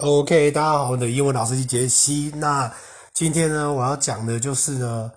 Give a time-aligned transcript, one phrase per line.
[0.00, 2.32] OK，大家好，我的英文老师是杰西。
[2.36, 2.72] 那
[3.12, 5.12] 今天呢，我要讲的就是呢，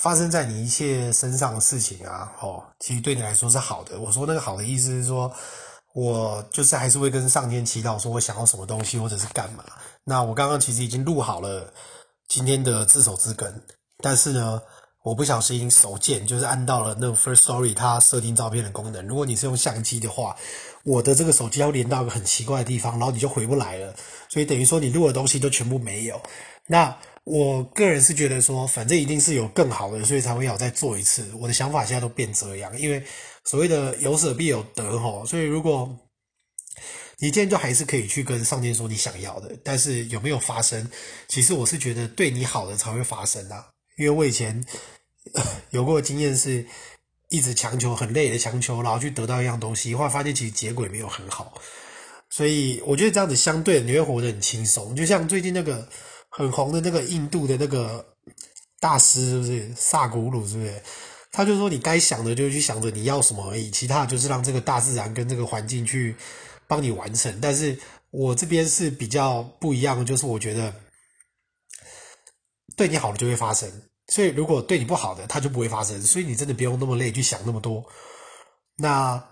[0.00, 4.00] 发生在你一切身上的事情啊，哦，其实对你来说是好的。
[4.00, 5.32] 我说那个好的意思是说，
[5.94, 9.64] 我就是还是会跟上天祈祷，说我想要什么东西或者是干嘛。
[10.02, 11.72] 那我刚刚其实已经录好了
[12.26, 13.62] 今天的自首之根，
[14.02, 14.60] 但是呢，
[15.02, 19.06] 我不小心手贱就是按到了那个 first story 它设定照片的功能。
[19.06, 20.36] 如果你是用相机的话，
[20.84, 23.94] 我的这个手机要连到一个很奇怪的地方，然后你就回不来了，
[24.28, 26.20] 所以等于说你录的东西都全部没有。
[26.66, 26.94] 那
[27.24, 31.30] 我个人是觉得说，反正一定是有更好的，所以才会要再做一次。
[31.34, 33.02] 我的想法现在都变这样，因为
[33.44, 35.88] 所谓的有舍必有得吼，所以如果
[37.18, 40.90] 你今天就还是可以去跟上天说你想要的，但是有没有发生？
[41.28, 43.66] 其实我是觉得对你好的才会发生啊，
[44.04, 44.64] 因为我以前
[45.70, 46.66] 有过经验是。
[47.32, 51.54] 一直强求，很累的强求，然后去得到一样东西，后来发现其实结果也没有很好，
[52.28, 54.96] 所以我觉得这样子相对你会活得很轻松。
[54.96, 55.88] 就像最近那个
[56.28, 58.04] 很红的那个印度的那个
[58.80, 60.44] 大师，是不是萨古鲁？
[60.44, 60.82] 是不是？
[61.30, 66.16] 他就说你该想的就去想着你要什么而已，其他就是让这个大自然跟这个环境去
[66.66, 67.40] 帮你完成。
[67.40, 67.78] 但是
[68.10, 70.74] 我这边是比较不一样的，就是我觉得
[72.76, 73.70] 对你好的就会发生。
[74.10, 76.02] 所以，如果对你不好的，它就不会发生。
[76.02, 77.84] 所以，你真的不用那么累去想那么多。
[78.76, 79.24] 那，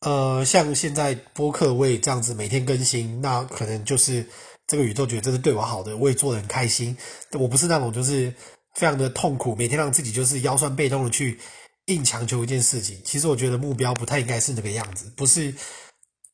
[0.00, 4.26] 呃，像现在播客我也这样子每天更新，那可能就是
[4.66, 6.96] 这个宇宙觉得这是对我好的，我也做得很开心。
[7.32, 8.32] 我不是那种就是
[8.76, 11.38] 非常的痛苦，每天让自己就是腰酸背痛的去
[11.86, 12.98] 硬强求一件事情。
[13.04, 15.54] 其实我觉得目标不太应该是那个样子，不是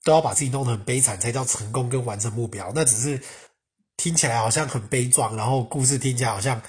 [0.04, 2.70] 都要把自己弄得很悲惨才叫成功跟完成目标。
[2.72, 3.20] 那只是
[3.96, 6.62] 听起来好像很悲壮，然后故事听起来好像。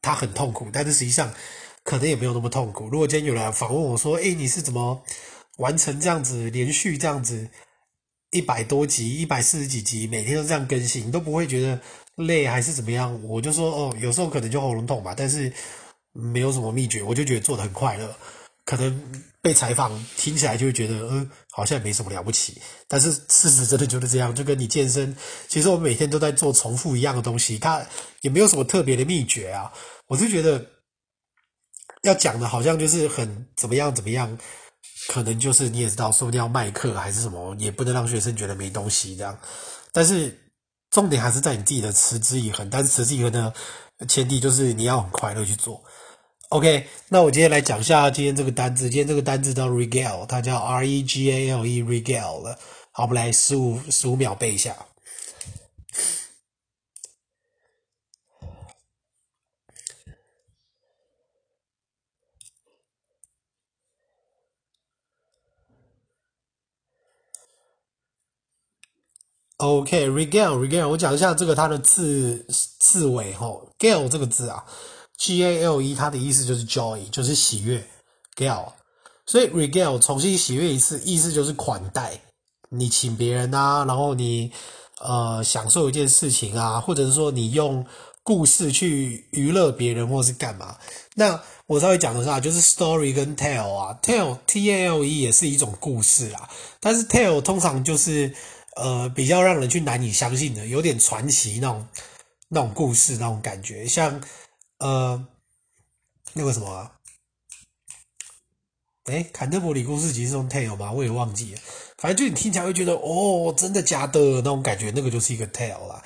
[0.00, 1.32] 他很痛苦，但是实际上
[1.82, 2.88] 可能也没有那么痛苦。
[2.88, 5.02] 如果今天有人访问我说：“哎，你是怎么
[5.58, 7.48] 完成这样子连续这样子
[8.30, 11.80] 一百多集、一百四十几集，每天都这样更新，你都不会觉得
[12.16, 15.52] 累还是怎么样？”我就说：“哦，有时候可能就喉咙痛吧，但是
[16.12, 18.14] 没有什么秘诀，我就觉得做的很快乐。
[18.68, 22.60] 可能被采访听起来就会觉得，嗯，好像也没什么了不起。
[22.86, 25.16] 但是事实真的就是这样，就跟你健身，
[25.48, 27.82] 其实我每天都在做重复一样的东西，它
[28.20, 29.72] 也没有什么特别的秘诀啊。”
[30.06, 30.66] 我是觉得
[32.02, 34.38] 要讲的，好像就是很怎么样怎么样，
[35.08, 39.38] 可能就是你也知道，说不定要卖课还是什么，也不能让学生觉得没东西这样。
[39.92, 40.38] 但是
[40.90, 42.68] 重点还是在你自己的持之以恒。
[42.68, 43.54] 但是持之以恒的
[44.06, 45.82] 前提就是你要很快乐去做。
[46.50, 48.88] OK，那我今天来讲一下今天这个单字。
[48.88, 52.56] 今天这个单字叫 regale，它叫 R E G A L E，regale。
[52.90, 54.74] 好，我们来十五十五秒背一下。
[69.58, 72.46] ok regale regale 我讲一下这个它的字
[72.78, 74.64] 字尾吼，gale 这个字啊
[75.18, 77.84] ，G A L E，它的意思就是 joy，就是喜悦
[78.36, 78.72] ，gale，
[79.26, 82.20] 所以 regale 重新喜悦一次，意思就是款待，
[82.70, 84.50] 你请别人啊，然后你
[85.00, 87.84] 呃享受一件事情啊，或者是说你用
[88.22, 90.78] 故事去娱乐别人，或是干嘛。
[91.16, 96.48] 那我稍微讲的是啊，就是 story 跟 tale 啊，tale T A L E 也是一种故事啊，
[96.80, 98.34] 但是 tale 通常就是。
[98.80, 101.84] 呃，比较让人去难以相信的，有点传奇那种
[102.48, 104.22] 那种故事那种感觉，像
[104.78, 105.26] 呃
[106.34, 106.92] 那个什么、啊，
[109.06, 110.92] 诶，坎特伯里故事集是用 tale 吗？
[110.92, 111.60] 我也忘记了，
[111.96, 116.04] 反正就你听起来会觉得哦，真的假的那种感觉，那个就是一个 tale 啦。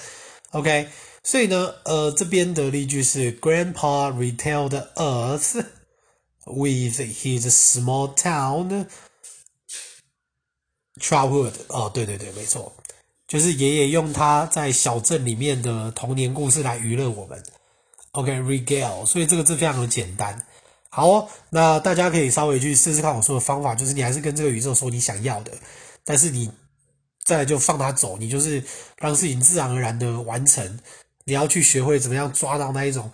[0.52, 0.88] OK，
[1.24, 5.56] 所以呢，呃，这边的例句是 Grandpa retailed us
[6.46, 8.86] with his small town。
[11.00, 12.72] Childhood 哦，对对对，没错，
[13.26, 17.42] 就是爷爷用他在小镇里面的童年故事来娱乐我们。
[18.12, 20.46] OK，regale，所以这个字非常的简单。
[20.88, 25.52] 好哦，那大家可以稍微去试试看我说的方法，就是你还是跟这个宇宙说你想要的，
[26.04, 26.50] 但是你
[27.24, 28.62] 再来就放他走，你就是
[28.98, 30.78] 让事情自然而然的完成。
[31.25, 33.10] 你要去学会怎么样抓到那一种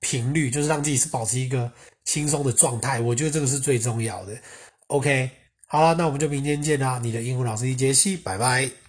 [0.00, 1.72] 频率，就是让自己是保持一个
[2.04, 3.00] 轻松的状态。
[3.00, 4.36] 我觉得这个是最重要的。
[4.88, 5.30] OK。
[5.66, 7.00] 好了，那我们就明天见啦！
[7.02, 8.81] 你的英文老师杰西，拜拜。